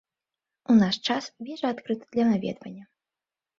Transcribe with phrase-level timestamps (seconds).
[0.73, 2.85] У наш час вежа адкрыта для наведвання.